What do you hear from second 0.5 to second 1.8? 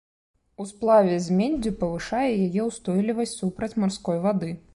У сплаве з меддзю